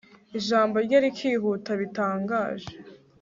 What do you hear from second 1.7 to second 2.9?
bitangaje